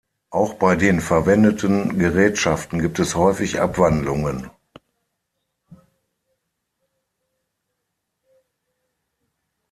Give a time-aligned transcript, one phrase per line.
[0.31, 4.49] Auch bei den verwendeten Gerätschaften gibt es häufig Abwandlungen.